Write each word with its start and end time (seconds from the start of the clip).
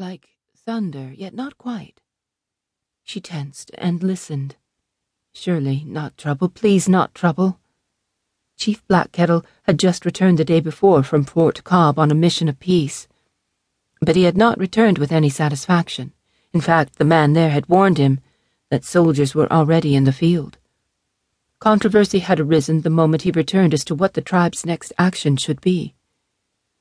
like 0.00 0.30
thunder, 0.56 1.12
yet 1.14 1.34
not 1.34 1.58
quite. 1.58 2.00
She 3.04 3.20
tensed 3.20 3.70
and 3.76 4.02
listened. 4.02 4.56
Surely 5.34 5.84
not 5.86 6.16
trouble, 6.16 6.48
please 6.48 6.88
not 6.88 7.14
trouble. 7.14 7.60
Chief 8.56 8.86
Black 8.88 9.12
Kettle 9.12 9.44
had 9.64 9.78
just 9.78 10.06
returned 10.06 10.38
the 10.38 10.44
day 10.44 10.60
before 10.60 11.02
from 11.02 11.24
Fort 11.24 11.62
Cobb 11.64 11.98
on 11.98 12.10
a 12.10 12.14
mission 12.14 12.48
of 12.48 12.58
peace. 12.58 13.08
But 14.00 14.16
he 14.16 14.22
had 14.22 14.38
not 14.38 14.58
returned 14.58 14.96
with 14.96 15.12
any 15.12 15.28
satisfaction. 15.28 16.14
In 16.54 16.62
fact, 16.62 16.96
the 16.96 17.04
man 17.04 17.34
there 17.34 17.50
had 17.50 17.68
warned 17.68 17.98
him 17.98 18.20
that 18.70 18.84
soldiers 18.84 19.34
were 19.34 19.52
already 19.52 19.94
in 19.94 20.04
the 20.04 20.12
field. 20.12 20.56
Controversy 21.58 22.20
had 22.20 22.40
arisen 22.40 22.80
the 22.80 22.88
moment 22.88 23.22
he 23.22 23.32
returned 23.32 23.74
as 23.74 23.84
to 23.84 23.94
what 23.94 24.14
the 24.14 24.22
tribe's 24.22 24.64
next 24.64 24.94
action 24.96 25.36
should 25.36 25.60
be. 25.60 25.94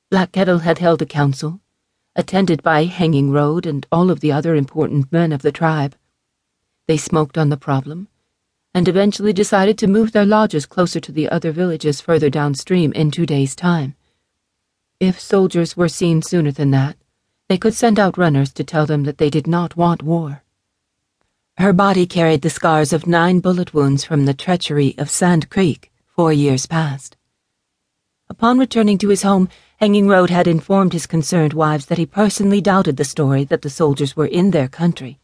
Black 0.10 0.32
Kettle 0.32 0.60
had 0.60 0.78
held 0.78 1.02
a 1.02 1.06
council, 1.06 1.60
attended 2.20 2.62
by 2.62 2.84
Hanging 2.84 3.32
Road 3.32 3.66
and 3.66 3.88
all 3.94 4.12
of 4.12 4.20
the 4.20 4.30
other 4.30 4.54
important 4.54 5.10
men 5.10 5.32
of 5.32 5.42
the 5.42 5.54
tribe. 5.54 5.96
They 6.86 6.98
smoked 6.98 7.38
on 7.38 7.48
the 7.48 7.56
problem, 7.56 8.10
and 8.74 8.90
eventually 8.90 9.32
decided 9.32 9.78
to 9.78 9.88
move 9.88 10.12
their 10.12 10.26
lodges 10.26 10.66
closer 10.66 11.00
to 11.00 11.14
the 11.14 11.30
other 11.30 11.54
villages 11.54 12.02
further 12.02 12.30
downstream 12.30 12.92
in 12.92 13.10
two 13.10 13.26
days' 13.26 13.56
time. 13.56 13.96
If 15.00 15.18
soldiers 15.18 15.78
were 15.78 15.88
seen 15.88 16.22
sooner 16.22 16.52
than 16.52 16.72
that, 16.72 16.98
they 17.48 17.58
could 17.58 17.74
send 17.74 17.98
out 17.98 18.18
runners 18.18 18.52
to 18.56 18.66
tell 18.66 18.86
them 18.86 19.04
that 19.04 19.18
they 19.18 19.30
did 19.30 19.48
not 19.48 19.78
want 19.78 20.04
war. 20.04 20.44
Her 21.56 21.72
body 21.72 22.06
carried 22.06 22.42
the 22.42 22.50
scars 22.50 22.92
of 22.92 23.08
nine 23.08 23.40
bullet 23.40 23.74
wounds 23.74 24.04
from 24.04 24.26
the 24.26 24.34
treachery 24.34 24.94
of 24.98 25.10
Sand 25.10 25.50
Creek 25.50 25.90
four 26.06 26.34
years 26.34 26.66
past. 26.66 27.16
Upon 28.30 28.60
returning 28.60 28.98
to 29.00 29.10
his 29.10 29.24
home, 29.24 29.50
Hanging 29.78 30.08
Road 30.08 30.30
had 30.30 30.48
informed 30.48 30.94
his 30.94 31.08
concerned 31.08 31.54
wives 31.54 31.88
that 31.88 31.98
he 31.98 32.06
personally 32.06 32.62
doubted 32.62 32.98
the 32.98 33.04
story 33.04 33.44
that 33.46 33.64
the 33.64 33.70
soldiers 33.70 34.16
were 34.16 34.28
in 34.28 34.52
their 34.52 34.68
country. 34.68 35.20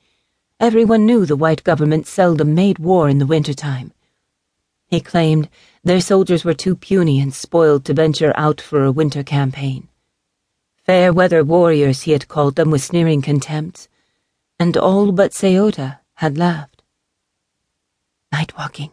Everyone 0.59 1.05
knew 1.05 1.25
the 1.25 1.35
white 1.35 1.63
government 1.63 2.07
seldom 2.07 2.55
made 2.55 2.79
war 2.79 3.07
in 3.07 3.19
the 3.19 3.25
winter 3.25 3.53
time. 3.53 3.93
He 4.87 5.01
claimed 5.01 5.49
their 5.83 6.01
soldiers 6.01 6.43
were 6.43 6.53
too 6.53 6.75
puny 6.75 7.19
and 7.19 7.33
spoiled 7.33 7.85
to 7.85 7.93
venture 7.93 8.33
out 8.35 8.59
for 8.59 8.83
a 8.83 8.91
winter 8.91 9.23
campaign. 9.23 9.87
Fair 10.83 11.13
weather 11.13 11.43
warriors, 11.43 12.03
he 12.03 12.11
had 12.11 12.27
called 12.27 12.55
them 12.55 12.71
with 12.71 12.83
sneering 12.83 13.21
contempt, 13.21 13.87
and 14.59 14.75
all 14.77 15.11
but 15.11 15.31
Seota 15.31 15.99
had 16.15 16.37
laughed. 16.37 16.81
Night 18.31 18.57
walking. 18.57 18.91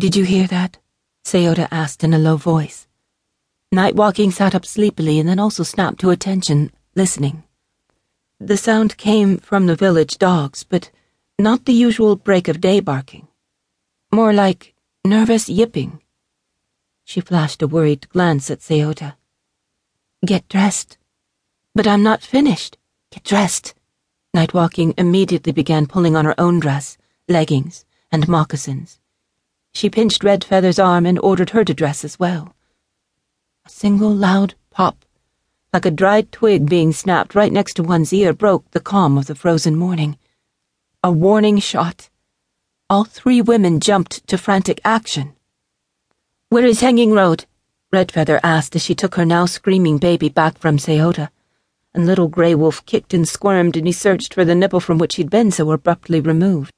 Did 0.00 0.16
you 0.16 0.24
hear 0.24 0.46
that? 0.48 0.78
Seota 1.24 1.68
asked 1.70 2.02
in 2.02 2.14
a 2.14 2.18
low 2.18 2.36
voice. 2.36 2.86
Night 3.74 3.96
walking 3.96 4.30
sat 4.30 4.54
up 4.54 4.66
sleepily 4.66 5.18
and 5.18 5.26
then 5.26 5.38
also 5.38 5.62
snapped 5.62 5.98
to 6.00 6.10
attention, 6.10 6.70
listening. 6.94 7.42
The 8.38 8.58
sound 8.58 8.98
came 8.98 9.38
from 9.38 9.64
the 9.64 9.74
village 9.74 10.18
dogs, 10.18 10.62
but 10.62 10.90
not 11.38 11.64
the 11.64 11.72
usual 11.72 12.16
break 12.16 12.48
of 12.48 12.60
day 12.60 12.80
barking. 12.80 13.28
More 14.12 14.34
like 14.34 14.74
nervous 15.06 15.48
yipping. 15.48 16.02
She 17.04 17.22
flashed 17.22 17.62
a 17.62 17.66
worried 17.66 18.10
glance 18.10 18.50
at 18.50 18.60
Seota. 18.60 19.14
Get 20.22 20.46
dressed. 20.50 20.98
But 21.74 21.86
I'm 21.86 22.02
not 22.02 22.20
finished. 22.20 22.76
Get 23.10 23.24
dressed. 23.24 23.72
Nightwalking 24.36 24.92
immediately 24.98 25.52
began 25.52 25.86
pulling 25.86 26.14
on 26.14 26.26
her 26.26 26.38
own 26.38 26.60
dress, 26.60 26.98
leggings, 27.26 27.86
and 28.10 28.28
moccasins. 28.28 29.00
She 29.72 29.88
pinched 29.88 30.22
Red 30.22 30.44
Feather's 30.44 30.78
arm 30.78 31.06
and 31.06 31.18
ordered 31.18 31.50
her 31.50 31.64
to 31.64 31.72
dress 31.72 32.04
as 32.04 32.18
well. 32.18 32.54
A 33.64 33.70
single 33.70 34.12
loud 34.12 34.54
pop, 34.70 35.04
like 35.72 35.86
a 35.86 35.90
dried 35.92 36.32
twig 36.32 36.68
being 36.68 36.92
snapped 36.92 37.36
right 37.36 37.52
next 37.52 37.74
to 37.74 37.84
one's 37.84 38.12
ear, 38.12 38.32
broke 38.32 38.68
the 38.72 38.80
calm 38.80 39.16
of 39.16 39.26
the 39.26 39.36
frozen 39.36 39.76
morning. 39.76 40.18
A 41.04 41.12
warning 41.12 41.60
shot. 41.60 42.10
All 42.90 43.04
three 43.04 43.40
women 43.40 43.78
jumped 43.78 44.26
to 44.26 44.36
frantic 44.36 44.80
action. 44.84 45.34
Where 46.48 46.66
is 46.66 46.80
Hanging 46.80 47.12
Road? 47.12 47.46
Redfeather 47.92 48.40
asked 48.42 48.74
as 48.74 48.82
she 48.82 48.96
took 48.96 49.14
her 49.14 49.24
now 49.24 49.46
screaming 49.46 49.98
baby 49.98 50.28
back 50.28 50.58
from 50.58 50.76
Seota. 50.76 51.28
And 51.94 52.04
little 52.04 52.26
Grey 52.26 52.56
Wolf 52.56 52.84
kicked 52.84 53.14
and 53.14 53.28
squirmed 53.28 53.76
and 53.76 53.86
he 53.86 53.92
searched 53.92 54.34
for 54.34 54.44
the 54.44 54.56
nipple 54.56 54.80
from 54.80 54.98
which 54.98 55.14
he'd 55.14 55.30
been 55.30 55.52
so 55.52 55.70
abruptly 55.70 56.20
removed. 56.20 56.72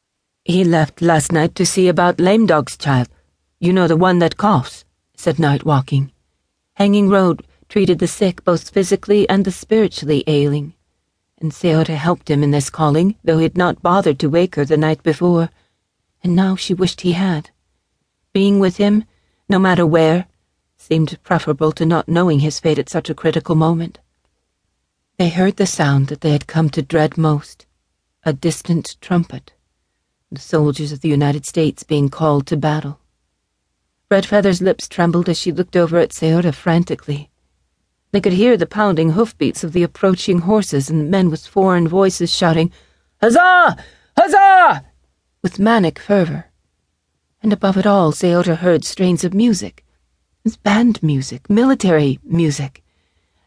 He 0.44 0.64
left 0.64 1.00
last 1.00 1.32
night 1.32 1.54
to 1.54 1.64
see 1.64 1.88
about 1.88 2.20
Lame 2.20 2.44
Dog's 2.44 2.76
child. 2.76 3.08
You 3.58 3.72
know 3.72 3.88
the 3.88 3.96
one 3.96 4.18
that 4.18 4.36
coughs, 4.36 4.84
said 5.16 5.38
Night 5.38 5.64
Walking. 5.64 6.10
Hanging 6.74 7.08
Road 7.08 7.46
treated 7.68 7.98
the 7.98 8.08
sick 8.08 8.44
both 8.44 8.70
physically 8.70 9.28
and 9.28 9.44
the 9.44 9.52
spiritually 9.52 10.24
ailing. 10.26 10.74
And 11.38 11.52
Seota 11.52 11.96
helped 11.96 12.30
him 12.30 12.42
in 12.42 12.50
this 12.50 12.70
calling, 12.70 13.16
though 13.22 13.38
he 13.38 13.44
had 13.44 13.56
not 13.56 13.82
bothered 13.82 14.18
to 14.20 14.28
wake 14.28 14.56
her 14.56 14.64
the 14.64 14.76
night 14.76 15.02
before. 15.02 15.50
And 16.22 16.34
now 16.34 16.56
she 16.56 16.74
wished 16.74 17.02
he 17.02 17.12
had. 17.12 17.50
Being 18.32 18.58
with 18.58 18.78
him, 18.78 19.04
no 19.48 19.58
matter 19.58 19.86
where, 19.86 20.26
seemed 20.76 21.18
preferable 21.22 21.72
to 21.72 21.86
not 21.86 22.08
knowing 22.08 22.40
his 22.40 22.58
fate 22.60 22.78
at 22.78 22.88
such 22.88 23.08
a 23.08 23.14
critical 23.14 23.54
moment. 23.54 24.00
They 25.16 25.28
heard 25.28 25.56
the 25.56 25.66
sound 25.66 26.08
that 26.08 26.22
they 26.22 26.32
had 26.32 26.46
come 26.48 26.70
to 26.70 26.82
dread 26.82 27.16
most 27.16 27.66
a 28.26 28.32
distant 28.32 28.96
trumpet, 29.00 29.52
the 30.32 30.40
soldiers 30.40 30.92
of 30.92 31.00
the 31.00 31.08
United 31.08 31.46
States 31.46 31.82
being 31.82 32.08
called 32.08 32.46
to 32.46 32.56
battle. 32.56 32.98
Red 34.10 34.26
Feather's 34.26 34.60
lips 34.60 34.88
trembled 34.88 35.28
as 35.28 35.38
she 35.38 35.50
looked 35.50 35.76
over 35.76 35.98
at 35.98 36.10
Seota 36.10 36.54
frantically. 36.54 37.30
They 38.12 38.20
could 38.20 38.34
hear 38.34 38.56
the 38.56 38.66
pounding 38.66 39.10
hoofbeats 39.10 39.64
of 39.64 39.72
the 39.72 39.82
approaching 39.82 40.40
horses 40.40 40.88
and 40.88 41.10
men 41.10 41.30
with 41.30 41.46
foreign 41.46 41.88
voices 41.88 42.32
shouting, 42.32 42.70
Huzzah! 43.20 43.76
Huzzah! 44.16 44.84
with 45.42 45.58
manic 45.58 45.98
fervor. 45.98 46.46
And 47.42 47.52
above 47.52 47.76
it 47.76 47.86
all, 47.86 48.12
Seota 48.12 48.56
heard 48.58 48.84
strains 48.84 49.24
of 49.24 49.34
music 49.34 49.84
band 50.62 51.02
music, 51.02 51.48
military 51.48 52.18
music, 52.22 52.82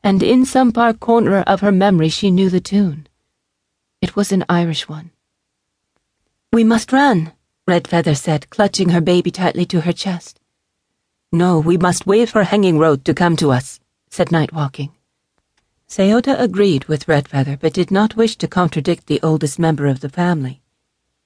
and 0.03 0.23
in 0.23 0.45
some 0.45 0.71
far 0.71 0.93
corner 0.93 1.41
of 1.41 1.61
her 1.61 1.71
memory 1.71 2.09
she 2.09 2.31
knew 2.31 2.49
the 2.49 2.59
tune. 2.59 3.07
It 4.01 4.15
was 4.15 4.31
an 4.31 4.43
Irish 4.49 4.89
one. 4.89 5.11
We 6.51 6.63
must 6.63 6.91
run, 6.91 7.33
Red 7.67 7.87
Feather 7.87 8.15
said, 8.15 8.49
clutching 8.49 8.89
her 8.89 9.01
baby 9.01 9.29
tightly 9.29 9.65
to 9.67 9.81
her 9.81 9.93
chest. 9.93 10.39
No, 11.31 11.59
we 11.59 11.77
must 11.77 12.07
wait 12.07 12.29
for 12.29 12.43
Hanging 12.43 12.79
Road 12.79 13.05
to 13.05 13.13
come 13.13 13.35
to 13.37 13.51
us, 13.51 13.79
said 14.09 14.31
Night 14.31 14.53
Walking. 14.53 14.91
Seota 15.89 16.39
agreed 16.39 16.85
with 16.85 17.07
Red 17.07 17.27
Feather, 17.27 17.57
but 17.59 17.73
did 17.73 17.91
not 17.91 18.15
wish 18.15 18.35
to 18.37 18.47
contradict 18.47 19.07
the 19.07 19.21
oldest 19.21 19.59
member 19.59 19.87
of 19.87 19.99
the 19.99 20.09
family. 20.09 20.61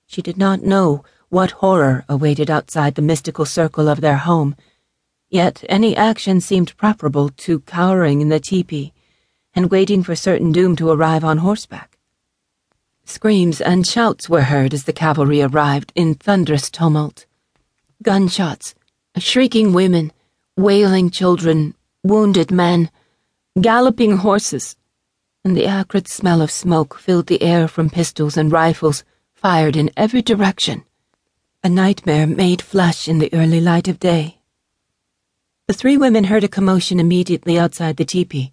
She 0.08 0.22
did 0.22 0.38
not 0.38 0.62
know 0.62 1.04
what 1.30 1.52
horror 1.52 2.06
awaited 2.10 2.50
outside 2.50 2.96
the 2.96 3.02
mystical 3.02 3.46
circle 3.46 3.88
of 3.88 4.02
their 4.02 4.18
home 4.18 4.56
Yet 5.32 5.64
any 5.70 5.96
action 5.96 6.42
seemed 6.42 6.76
preferable 6.76 7.30
to 7.30 7.62
cowering 7.62 8.20
in 8.20 8.28
the 8.28 8.42
tepee 8.42 8.92
and 9.56 9.72
waiting 9.72 10.04
for 10.04 10.14
certain 10.14 10.52
doom 10.52 10.76
to 10.76 10.90
arrive 10.90 11.24
on 11.24 11.38
horseback. 11.38 11.98
Screams 13.06 13.62
and 13.62 13.88
shouts 13.88 14.28
were 14.28 14.42
heard 14.42 14.74
as 14.74 14.84
the 14.84 14.92
cavalry 14.92 15.42
arrived 15.42 15.94
in 15.96 16.16
thunderous 16.16 16.70
tumult. 16.70 17.28
Gunshots, 18.04 18.76
shrieking 19.20 19.74
women, 19.74 20.12
wailing 20.56 21.10
children, 21.10 21.76
wounded 22.04 22.52
men, 22.52 22.90
galloping 23.60 24.18
horses, 24.18 24.76
and 25.44 25.58
the 25.58 25.66
acrid 25.66 26.08
smell 26.08 26.42
of 26.42 26.50
smoke 26.50 26.98
filled 26.98 27.28
the 27.28 27.42
air 27.42 27.68
from 27.68 27.90
pistols 27.90 28.38
and 28.38 28.52
rifles 28.52 29.04
fired 29.34 29.76
in 29.76 29.92
every 29.98 30.22
direction. 30.22 30.84
A 31.64 31.70
nightmare 31.70 32.26
made 32.26 32.62
flesh 32.62 33.08
in 33.08 33.20
the 33.20 33.34
early 33.34 33.60
light 33.60 33.88
of 33.88 34.00
day. 34.00 34.40
The 35.68 35.74
three 35.74 35.98
women 35.98 36.26
heard 36.26 36.44
a 36.44 36.48
commotion 36.48 37.00
immediately 37.00 37.58
outside 37.60 37.98
the 37.98 38.06
tepee. 38.06 38.52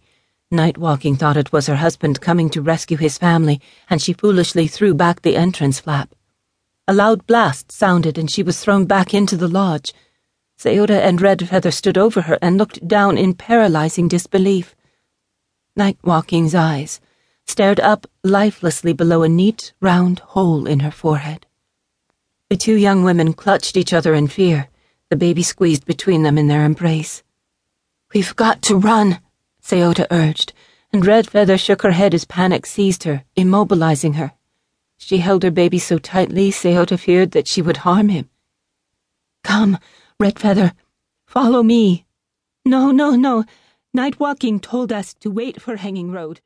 Night 0.51 0.79
Walking 0.79 1.17
thought 1.17 1.37
it 1.37 1.53
was 1.53 1.67
her 1.67 1.77
husband 1.77 2.21
coming 2.21 2.49
to 2.51 2.63
rescue 2.63 2.97
his 2.97 3.19
family, 3.19 3.61
and 3.91 4.00
she 4.00 4.12
foolishly 4.12 4.67
threw 4.67 4.94
back 4.94 5.23
the 5.23 5.37
entrance 5.37 5.79
flap. 5.81 6.15
A 6.87 6.94
loud 6.94 7.27
blast 7.27 7.71
sounded, 7.71 8.17
and 8.17 8.31
she 8.31 8.43
was 8.43 8.61
thrown 8.61 8.87
back 8.87 9.12
into 9.12 9.37
the 9.37 9.49
lodge. 9.49 9.93
Seota 10.58 11.00
and 11.00 11.20
Red 11.20 11.49
Feather 11.49 11.70
stood 11.70 11.96
over 11.96 12.22
her 12.22 12.38
and 12.43 12.58
looked 12.58 12.87
down 12.88 13.16
in 13.16 13.34
paralyzing 13.34 14.08
disbelief. 14.08 14.75
Nightwalking's 15.78 16.55
eyes 16.55 17.00
stared 17.46 17.78
up 17.81 18.06
lifelessly 18.25 18.93
below 18.93 19.22
a 19.22 19.28
neat, 19.28 19.72
round 19.81 20.19
hole 20.19 20.66
in 20.66 20.81
her 20.81 20.90
forehead. 20.90 21.46
The 22.50 22.56
two 22.56 22.75
young 22.75 23.05
women 23.05 23.34
clutched 23.34 23.76
each 23.76 23.93
other 23.93 24.14
in 24.14 24.26
fear 24.28 24.69
the 25.10 25.16
baby 25.16 25.43
squeezed 25.43 25.87
between 25.87 26.22
them 26.22 26.37
in 26.37 26.49
their 26.49 26.64
embrace. 26.64 27.22
We've 28.12 28.37
got 28.37 28.60
to 28.62 28.76
run, 28.76 29.20
Seota 29.62 30.06
urged, 30.10 30.52
and 30.93 31.06
Red 31.06 31.31
Feather 31.31 31.56
shook 31.56 31.82
her 31.82 31.93
head 31.93 32.12
as 32.12 32.26
panic 32.26 32.66
seized 32.66 33.05
her, 33.05 33.25
immobilizing 33.37 34.16
her. 34.16 34.32
She 34.99 35.19
held 35.19 35.43
her 35.44 35.50
baby 35.50 35.78
so 35.78 35.99
tightly, 35.99 36.50
Seota 36.50 36.99
feared 36.99 37.31
that 37.31 37.49
she 37.49 37.62
would 37.62 37.78
harm 37.78 38.10
him. 38.10 38.28
Come, 39.44 39.78
Red 40.20 40.41
Feather, 40.41 40.73
follow 41.29 41.62
me. 41.62 42.05
No, 42.65 42.91
no, 42.91 43.15
no. 43.15 43.44
Night 43.94 44.19
Walking 44.19 44.59
told 44.59 44.93
us 44.93 45.15
to 45.20 45.31
wait 45.31 45.62
for 45.62 45.76
Hanging 45.76 46.11
Road. 46.11 46.41